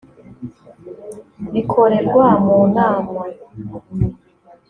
[1.53, 3.11] bikorerwa mu nama